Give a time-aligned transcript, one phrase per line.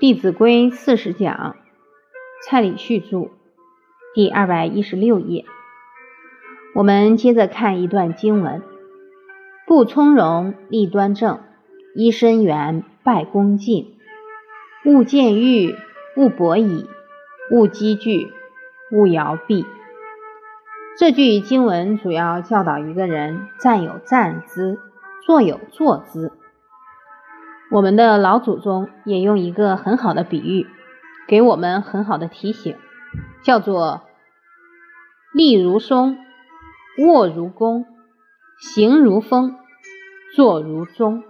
[0.00, 1.56] 弟子规》四十讲，
[2.42, 3.28] 蔡礼旭著，
[4.14, 5.44] 第二百一十六页。
[6.74, 8.62] 我们接着看一段经文：
[9.66, 11.40] 不从容，立端正；
[11.94, 13.88] 揖深圆，拜恭敬；
[14.86, 15.76] 勿见欲，
[16.16, 16.86] 勿博矣；
[17.52, 18.32] 勿积聚，
[18.90, 19.66] 勿摇臂。
[20.96, 24.78] 这句经文主要教导一个人站有站姿，
[25.26, 26.32] 坐有坐姿。
[27.70, 30.66] 我们的老祖宗也用一个很好的比喻，
[31.28, 32.76] 给我们很好的提醒，
[33.44, 34.02] 叫做
[35.32, 36.18] 立如松，
[36.98, 37.86] 卧如弓，
[38.58, 39.56] 行如风，
[40.34, 41.22] 坐如钟。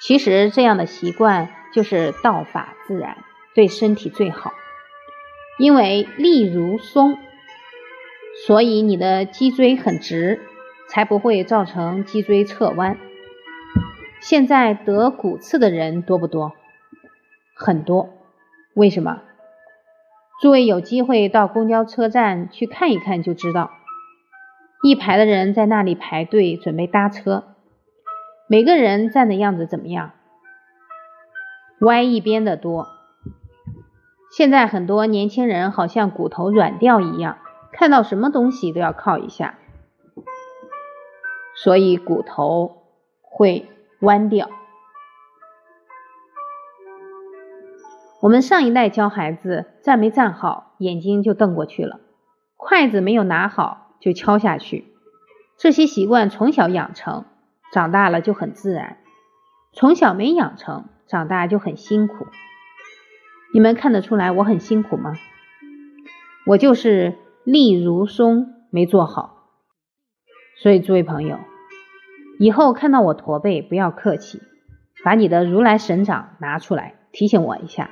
[0.00, 3.18] 其实这样的习惯就是道法自然，
[3.54, 4.52] 对身体最好。
[5.58, 7.18] 因为立如松，
[8.46, 10.40] 所以你的脊椎很直，
[10.88, 12.96] 才不会造成脊椎侧弯。
[14.20, 16.52] 现在得骨刺的人多不多？
[17.54, 18.10] 很多。
[18.74, 19.22] 为什么？
[20.40, 23.70] 诸位有机会到公交车站去看一看就知道，
[24.82, 27.44] 一排的人在那里排队准备搭车，
[28.46, 30.12] 每个人站的样子怎么样？
[31.80, 32.88] 歪一边的多。
[34.30, 37.38] 现在很多年轻人好像骨头软掉一样，
[37.72, 39.58] 看到什么东西都要靠一下，
[41.54, 42.84] 所以骨头
[43.22, 43.66] 会。
[44.00, 44.48] 弯掉。
[48.22, 52.00] 我们上一代教孩子站没站好，眼睛就瞪过去了；
[52.56, 54.92] 筷子没有拿好，就敲下去。
[55.56, 57.24] 这些习惯从小养成，
[57.72, 58.96] 长大了就很自然；
[59.72, 62.26] 从小没养成，长大就很辛苦。
[63.52, 65.14] 你们看得出来我很辛苦吗？
[66.46, 69.48] 我就是立如松没做好。
[70.56, 71.38] 所以，诸位朋友。
[72.40, 74.40] 以后看到我驼背，不要客气，
[75.04, 77.90] 把你的如来神掌拿出来提醒我一下，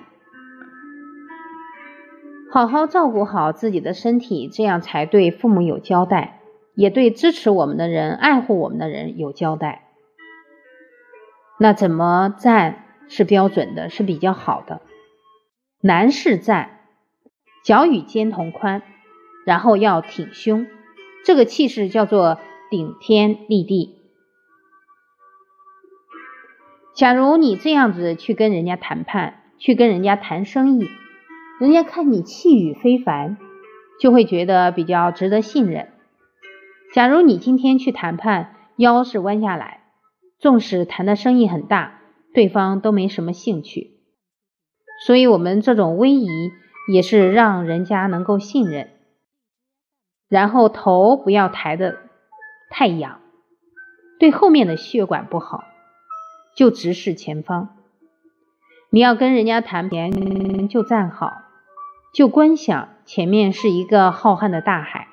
[2.50, 6.40] 好好照顾好自己的身体，这样才对父母有交代，
[6.74, 9.84] 也对支持我们的人、爱护我们的人有交代。
[11.58, 14.80] 那怎么站是标准的，是比较好的？
[15.82, 16.70] 男士站，
[17.62, 18.82] 脚与肩同宽，
[19.44, 20.66] 然后要挺胸，
[21.22, 22.38] 这个气势叫做
[22.70, 23.97] 顶天立地。
[26.98, 30.88] 假如你这样子去跟人家谈判，去跟人家谈生意，
[31.60, 33.36] 人家看你气宇非凡，
[34.00, 35.92] 就会觉得比较值得信任。
[36.92, 39.84] 假如你今天去谈判，腰是弯下来，
[40.40, 42.00] 纵使谈的生意很大，
[42.34, 44.00] 对方都没什么兴趣。
[45.06, 46.26] 所以，我们这种威仪
[46.92, 48.90] 也是让人家能够信任。
[50.28, 51.96] 然后头不要抬得
[52.70, 53.20] 太仰，
[54.18, 55.62] 对后面的血管不好。
[56.58, 57.68] 就直视前方，
[58.90, 61.42] 你要跟人家谈钱，就站好，
[62.12, 65.06] 就观想前面是一个浩瀚的大海。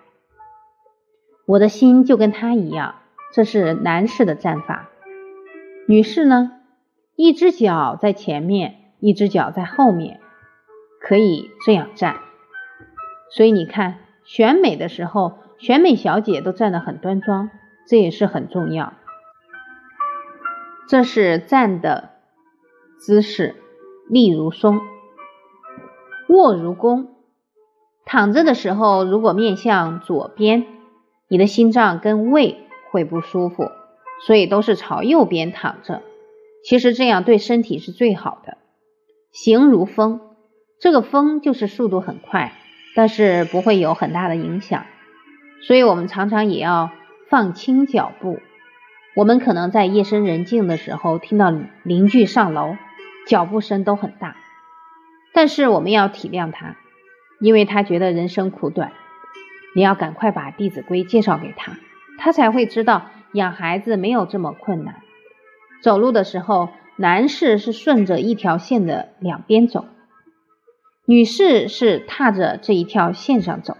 [1.45, 2.95] 我的心就跟他一样，
[3.31, 4.89] 这是男士的站法。
[5.87, 6.53] 女士呢，
[7.15, 10.19] 一只脚在前面，一只脚在后面，
[10.99, 12.15] 可以这样站。
[13.29, 17.51] 所以你看，选美的时候，选美小姐都站得很端庄，
[17.87, 18.93] 这也是很重要。
[20.87, 22.11] 这是站的
[22.99, 23.55] 姿势，
[24.07, 24.79] 立如松，
[26.29, 27.09] 卧如弓。
[28.05, 30.67] 躺着的时候，如果面向左边，
[31.27, 33.71] 你的心脏跟胃会不舒服，
[34.27, 36.03] 所以都是朝右边躺着。
[36.63, 38.59] 其实这样对身体是最好的。
[39.31, 40.21] 行如风，
[40.79, 42.53] 这个风就是速度很快，
[42.95, 44.85] 但是不会有很大的影响。
[45.65, 46.91] 所以我们常常也要
[47.27, 48.39] 放轻脚步。
[49.15, 51.53] 我们可能在夜深人静的时候听到
[51.83, 52.75] 邻居上楼，
[53.25, 54.35] 脚步声都很大，
[55.33, 56.75] 但是我们要体谅他，
[57.39, 58.91] 因为他觉得人生苦短，
[59.73, 61.77] 你要赶快把《弟子规》介绍给他，
[62.17, 64.95] 他才会知道养孩子没有这么困难。
[65.81, 69.85] 走路的时候，男士是顺着一条线的两边走，
[71.05, 73.77] 女士是踏着这一条线上走，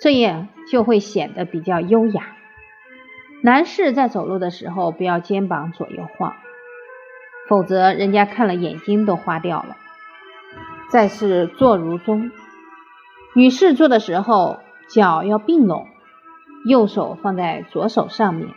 [0.00, 2.35] 这样就会显得比较优雅。
[3.42, 6.34] 男士在走路的时候，不要肩膀左右晃，
[7.48, 9.76] 否则人家看了眼睛都花掉了。
[10.90, 12.32] 再是坐如钟，
[13.34, 15.86] 女士坐的时候脚要并拢，
[16.64, 18.48] 右手放在左手上面，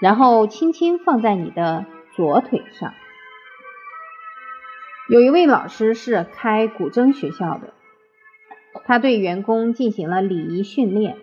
[0.00, 1.84] 然后轻轻放在你的
[2.14, 2.94] 左腿上。
[5.10, 7.72] 有一位老师是开古筝学校的，
[8.84, 11.16] 他对员工进行了礼仪训练，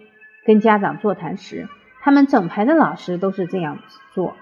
[0.45, 1.67] 跟家长座谈时。
[2.05, 3.79] 他们整排的老师都是这样
[4.13, 4.35] 做，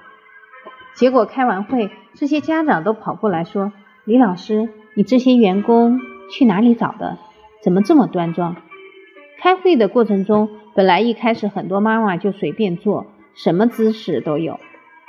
[0.95, 3.71] 结果开完会，这些家长都跑过来说
[4.03, 7.17] ：“李老师，你这些员工去哪里找的？
[7.63, 8.57] 怎么这么端庄？
[9.39, 14.59] 开会的过程中，本来一开始很多妈妈就随便坐，什么姿势都有，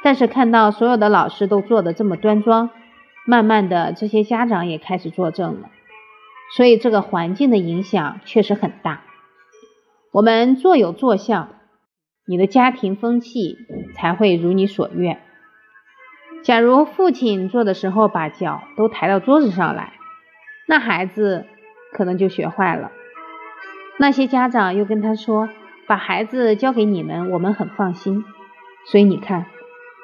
[0.04, 2.70] 但是看到所有的老师都坐的这么端庄，
[3.26, 5.70] 慢慢的这些家长也开始作证了。
[6.56, 9.00] 所以这个环境的影响确实很大。
[10.12, 11.48] 我们坐有坐相，
[12.26, 13.58] 你的家庭风气
[13.94, 15.20] 才会如你所愿。
[16.42, 19.92] 假如父亲做的时候把脚都抬到桌子上来，
[20.66, 21.46] 那孩子
[21.92, 22.92] 可能就学坏了。
[23.98, 25.48] 那些家长又跟他说
[25.86, 28.24] ：“把孩子交给你们，我们很放心。”
[28.90, 29.46] 所以你看，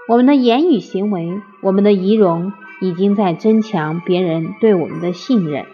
[0.09, 5.67] 我们的言语行为，我们的仪容，已经在增强别人对我们的信任。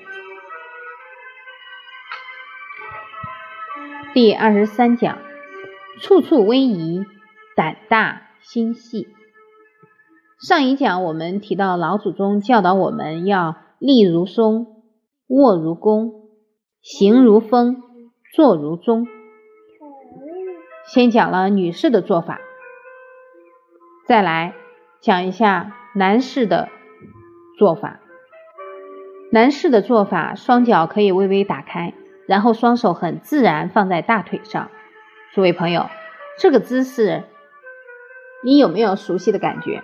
[4.15, 5.19] 第二十三讲，
[6.01, 7.05] 处处威仪，
[7.57, 9.09] 胆大心细。
[10.47, 14.67] 上一讲我们提到老祖宗教导我们要立如松，
[15.29, 16.13] 卧如弓，
[16.83, 17.83] 行如风，
[18.35, 19.07] 坐如钟。
[20.87, 22.41] 先讲了女士的做法，
[24.07, 24.55] 再来
[25.01, 26.69] 讲一下男士的
[27.59, 28.01] 做法。
[29.33, 31.95] 男士的做法，双脚可以微微打开，
[32.29, 34.71] 然后双手很自然放在大腿上。
[35.37, 35.91] 诸位朋友，
[36.39, 37.25] 这个姿势
[38.43, 39.83] 你有没有熟悉的感觉？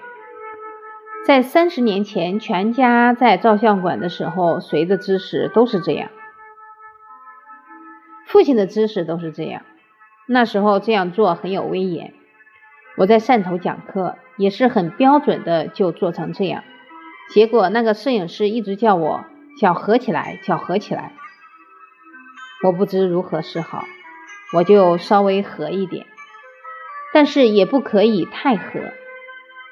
[1.27, 6.09] 在三十年前，全家在照相馆的时候，谁的姿势都是这样。
[8.27, 9.61] 父亲的姿势都是这样。
[10.27, 12.15] 那时候这样做很有威严。
[12.97, 16.65] 我在汕头讲课，也是很标准的就做成这样。
[17.35, 19.27] 结果那个摄影师一直叫我
[19.61, 21.13] 脚合起来，脚合起来。
[22.65, 23.85] 我不知如何是好，
[24.55, 26.07] 我就稍微合一点，
[27.15, 28.81] 但是也不可以太合。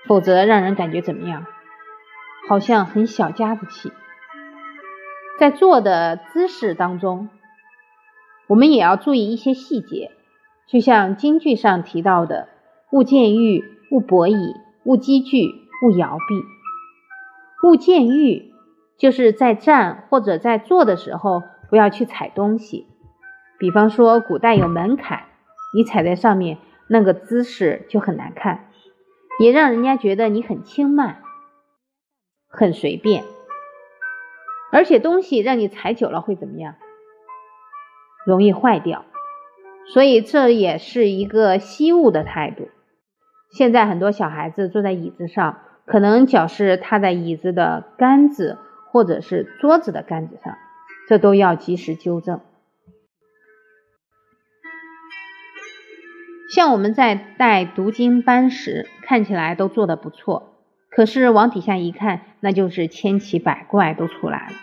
[0.06, 1.46] 否则让人感觉怎么样？
[2.48, 3.92] 好像很小家子气。
[5.38, 7.28] 在坐的姿势当中，
[8.46, 10.10] 我们也要注意一些细节，
[10.66, 12.48] 就像京剧上提到的
[12.90, 14.54] “勿见玉，勿博倚，
[14.84, 15.46] 勿积聚，
[15.82, 16.42] 勿摇臂”。
[17.68, 18.52] 勿见玉，
[18.98, 22.86] 就是在站或者在坐的时候不要去踩东西。
[23.60, 25.24] 比方说，古代有门槛，
[25.74, 26.56] 你踩在上面，
[26.88, 28.70] 那个姿势就很难看。
[29.38, 31.18] 也让人家觉得你很轻慢，
[32.48, 33.24] 很随便，
[34.72, 36.76] 而且东西让你踩久了会怎么样？
[38.26, 39.04] 容易坏掉。
[39.92, 42.68] 所以这也是一个惜物的态度。
[43.50, 48.56] 现在很多小孩子坐在椅子上，可能脚是踏在椅子的杆子
[48.90, 50.56] 或者是桌子的杆子上，
[51.08, 52.40] 这都要及时纠正。
[56.50, 60.54] 像我们在带读经班时，看起来都做得不错，
[60.90, 64.56] 可是往底下一看，那就是千奇百怪都出来了。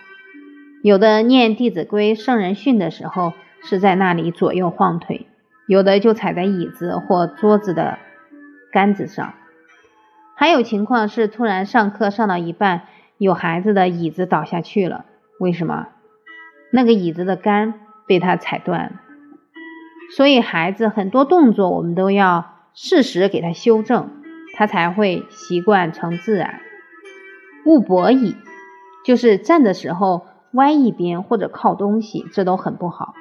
[0.82, 3.32] 有的念《弟子规》《圣人训》的时候，
[3.62, 5.26] 是在那里左右晃腿；
[5.66, 7.98] 有的就踩在椅子或桌子的
[8.70, 9.32] 杆子上；
[10.36, 12.82] 还有情况是突然上课上到一半，
[13.16, 15.06] 有孩子的椅子倒下去了，
[15.40, 15.88] 为什么？
[16.70, 17.72] 那个椅子的杆
[18.06, 18.92] 被他踩断了。
[20.16, 24.10] 所以孩子很多动作，我们都要适时给他修正，
[24.54, 26.60] 他才会习惯成自然。
[27.66, 28.34] 勿跛倚，
[29.04, 33.14] 就是站的时候歪一边或者靠东西，这都很不好。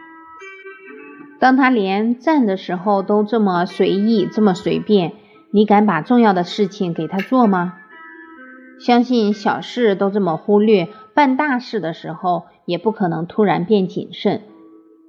[1.40, 5.12] 当他连站的时候都这么随意、这么随便，
[5.52, 7.74] 你敢把重要的事情给他做吗？
[8.80, 14.44] 相信小事都这么忽略，办大事的时候也不可能突然变谨慎。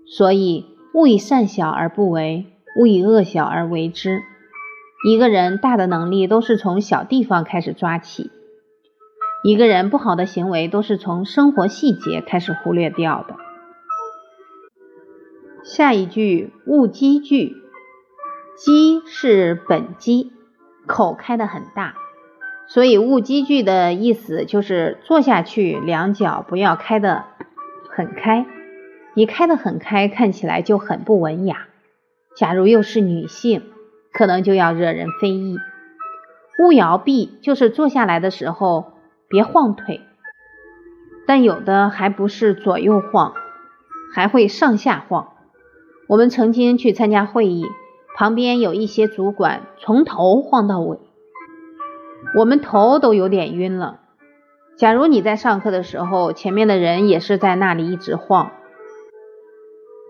[0.07, 0.78] 所以。
[0.99, 4.21] 勿以善小而不为，勿以恶小而为之。
[5.07, 8.33] 一个人大的能力都是从小地方开始抓起，
[9.45, 13.37] 一个人不好的行为都是从生活细节开始忽略掉的。
[15.63, 17.55] 下一句勿积聚，
[18.57, 20.33] 积是本积，
[20.89, 21.95] 口开的很大，
[22.67, 27.25] 所以勿积聚的意思就是坐下去两脚不要开的
[27.89, 28.45] 很开。
[29.19, 31.67] 你开得很开，看起来就很不文雅。
[32.37, 33.65] 假如又是女性，
[34.13, 35.57] 可能就要惹人非议。
[36.61, 38.93] 勿摇臂，就是坐下来的时候
[39.29, 40.03] 别晃腿，
[41.27, 43.35] 但有的还不是左右晃，
[44.15, 45.33] 还会上下晃。
[46.07, 47.67] 我们曾经去参加会议，
[48.17, 50.97] 旁边有一些主管从头晃到尾，
[52.37, 53.99] 我们头都有点晕了。
[54.77, 58.53] 假如你在上课的时候，前面的人也是在那里一直晃。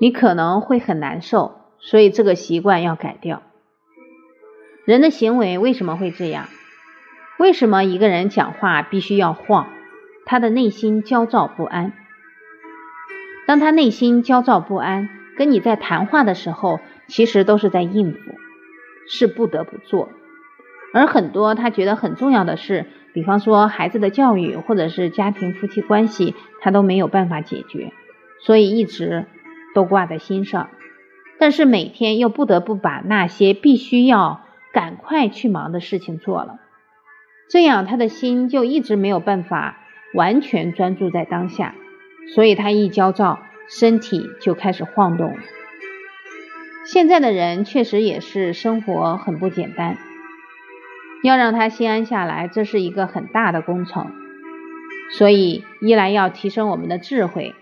[0.01, 3.43] 你可能会很难受，所以这个习惯要改掉。
[4.85, 6.47] 人的行为为什么会这样？
[7.39, 9.69] 为什么一个人讲话必须要晃？
[10.25, 11.93] 他的内心焦躁不安。
[13.47, 18.19] 当他内心焦躁不安，跟你在谈话的时候，其实都是在应付，
[19.09, 20.11] 是不得不做。
[20.93, 27.93] 而很多他觉得很重要的事，比方说孩子的教育，或者是家庭夫妻关系，他都没有办法解决，
[28.41, 29.27] 所以一直
[29.79, 30.71] 都挂在心上。
[31.39, 34.41] 但是每天又不得不把那些必须要
[34.73, 36.59] 赶快去忙的事情做了，
[37.49, 39.79] 这样他的心就一直没有办法
[40.15, 41.77] 完全专注在当下，
[42.35, 45.37] 所以他一焦躁，身体就开始晃动。
[46.85, 49.97] 现在的人确实也是生活很不简单。
[51.23, 54.11] 要让他心安下来，这是一个很大的工程。
[55.13, 57.55] 所以，一来要提升我们的智慧，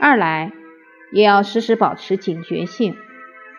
[0.00, 0.50] 二来
[1.12, 2.96] 也要时时保持警觉性，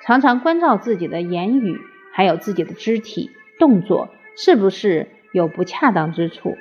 [0.03, 1.79] 常常关照自己的言语，
[2.13, 6.57] 还有自己的肢体动作是不是有不恰当之处。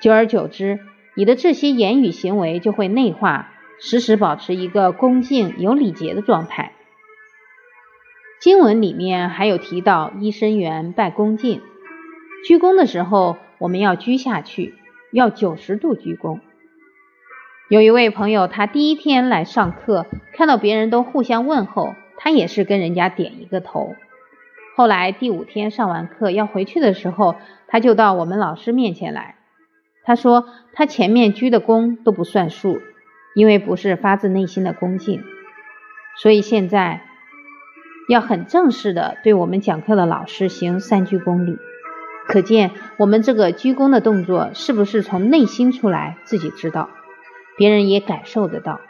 [0.00, 0.80] 久而久之，
[1.14, 6.72] 你的这些言语行为就会内化，时时保持一个恭敬有礼节的状态。
[8.40, 11.60] 经文里面还有提到，揖生缘，拜恭敬。
[12.44, 14.74] 鞠躬的时候，我们要鞠下去，
[15.12, 16.40] 要九十度鞠躬。
[17.72, 23.94] 有一位朋友，他第一天来上课，看到别人都互相问候，他也是跟人家点一个头。
[24.76, 27.34] 后来第五天上完课要回去的时候，
[27.68, 29.36] 他就到我们老师面前来。
[30.04, 32.78] 他说他前面鞠的躬都不算数，
[33.34, 35.22] 因为不是发自内心的恭敬。
[36.20, 37.00] 所以现在
[38.06, 41.56] 要很正式的对我们讲课的老师行三鞠躬礼。
[42.26, 46.90] 可见我们这个鞠躬的动作是不是从内心出来，自己知道，
[47.56, 48.80] 别人也感受得到。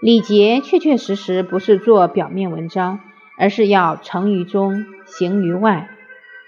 [0.00, 3.00] 礼节确确实实不是做表面文章，
[3.36, 5.90] 而是要成于中，行于外。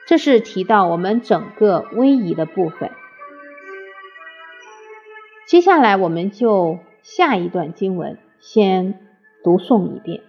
[0.07, 2.91] 这是提到我们整个威仪的部分。
[5.47, 9.01] 接下来我们就下一段经文先
[9.43, 10.23] 读诵一遍：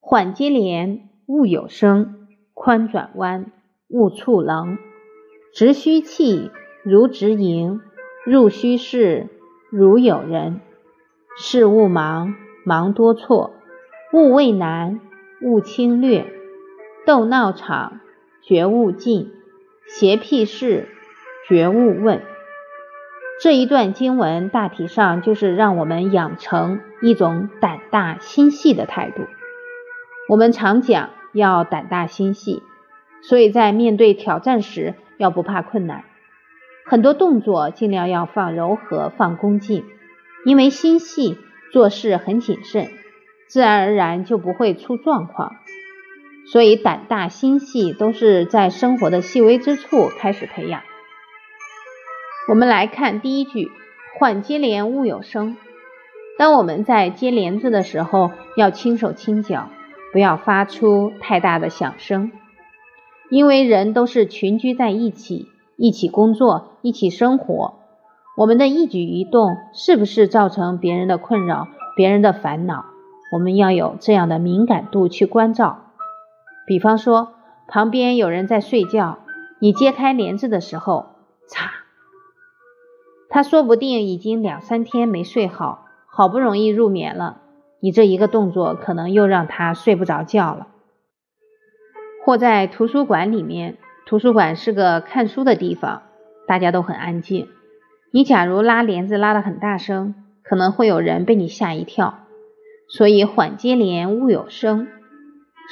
[0.00, 2.18] 缓接连，勿有声。
[2.54, 3.50] 宽转弯，
[3.88, 4.76] 勿触棱；
[5.54, 6.50] 直虚气，
[6.84, 7.80] 如直盈；
[8.24, 9.28] 入虚室，
[9.70, 10.60] 如有人。
[11.36, 13.52] 事勿忙，忙多错；
[14.12, 15.00] 勿畏难，
[15.40, 16.24] 勿轻略；
[17.06, 18.00] 斗闹场，
[18.42, 19.28] 绝勿进；
[19.86, 20.88] 邪僻事，
[21.48, 22.22] 绝勿问。
[23.40, 29.22] 这一段经文大体上就是让我们养成一种胆大心细的态度。
[30.28, 31.10] 我们常讲。
[31.34, 32.62] 要胆大心细，
[33.22, 36.04] 所以在面对挑战时要不怕困难，
[36.84, 39.84] 很多动作尽量要放柔和、放恭敬，
[40.44, 41.38] 因为心细
[41.72, 42.88] 做事很谨慎，
[43.48, 45.56] 自然而然就不会出状况。
[46.50, 50.82] 所以胆大心细都是在生活的细微之处开始培养。
[52.48, 53.70] 我们来看第一句：
[54.18, 55.56] 缓接连，勿有声。
[56.38, 59.70] 当我们在接帘子的时候，要轻手轻脚。
[60.12, 62.32] 不要发出太大的响声，
[63.30, 67.74] 因为人都是群居在一起，一起工作，一起生活。
[68.36, 72.86] 我们的一举一动是不是造成别人的困扰、别人的烦恼？
[73.32, 75.84] 我们要有这样的敏感度去关照。
[76.66, 77.32] 比方说，
[77.66, 79.18] 旁边有人在睡觉，
[79.58, 81.06] 你揭开帘子的时候，
[81.46, 81.70] 擦，
[83.28, 87.38] 他说不定已经两三天没睡好，好不容易入眠了。
[87.80, 90.68] 你这一个动作，可能又让他睡不着觉了。
[92.24, 93.76] 或在图书馆里面，
[94.06, 96.02] 图书馆是个看书的地方，
[96.46, 97.48] 大家都很安静。
[98.10, 102.18] 你假如拉帘子拉得很大声，可能会有人被你吓一跳。
[102.88, 104.88] 所以缓接帘，勿有声。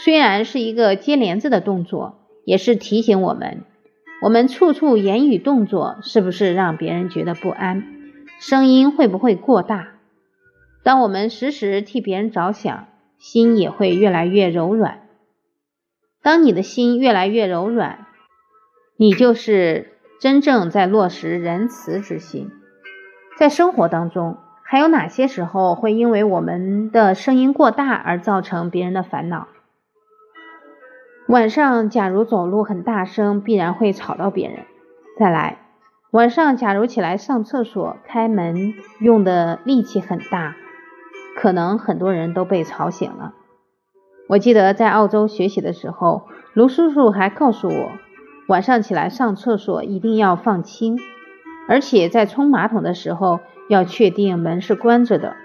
[0.02, 3.64] 虽然是一个接帘子的动作，也是提醒我们，
[4.22, 7.84] 我们处处言语动作是不是让别人觉得不安？
[8.38, 9.88] 声音会不会过大？
[10.82, 12.86] 当我们时时替别人着想，
[13.18, 15.02] 心也会越来越柔软。
[16.22, 18.06] 当你的心越来越柔软，
[19.00, 22.50] 你就是真正在落实仁慈之心。
[23.38, 29.48] 在生活当中，还有哪些时候会因为我们的声音过大而造成别人的烦恼？
[31.28, 34.66] 晚上假如走路很大声，必然会吵到别人。
[35.18, 35.60] 再来，
[36.10, 40.56] 晚上假如起来上厕所，开门用的力气很大。
[41.38, 43.32] 可能很多人都被吵醒了。
[44.28, 47.92] 我记得在澳洲学习的时候，卢叔叔还告诉我，
[48.50, 50.98] 晚上起来上厕所一定要放轻，
[51.68, 53.38] 而且在冲马桶的时候
[53.68, 55.36] 要确定门是关着的，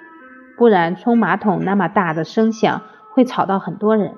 [0.58, 2.82] 不然冲马桶那么大的声响
[3.14, 4.16] 会吵到很多人。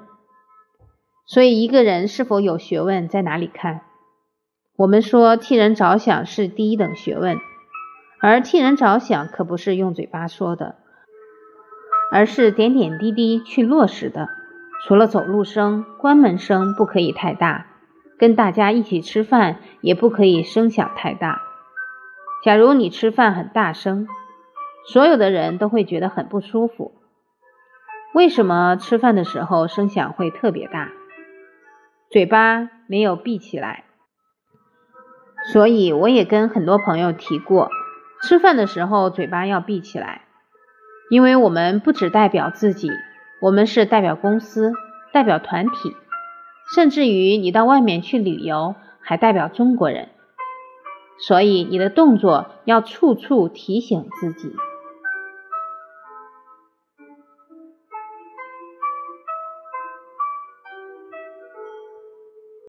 [1.25, 3.81] 所以一个人是否有学问在哪里看？
[4.77, 7.35] 我们说替人着想是第一等学问，
[8.21, 10.75] 而替人着想可不是用嘴巴说的，
[12.09, 14.29] 而是点点滴滴去落实的。
[14.85, 17.65] 除了走路声、关门声不可以太大，
[18.17, 21.41] 跟大家一起吃饭也不可以声响太大。
[22.43, 24.07] 假如你吃饭很大声，
[24.87, 26.93] 所有的人都会觉得很不舒服。
[28.13, 30.91] 为什么吃饭的时候声响会特别大？
[32.09, 33.83] 嘴巴没有闭起来。
[35.51, 37.69] 所以我也跟很多朋友提过，
[38.23, 40.21] 吃饭的时候嘴巴要闭起来，
[41.09, 42.89] 因为我们不只代表自己，
[43.41, 44.73] 我们是代表公司、
[45.13, 45.95] 代表团体，
[46.73, 50.09] 甚至于你到外面去旅游，还代表中国人。
[51.19, 54.53] 所以你的动作要处处提醒自己。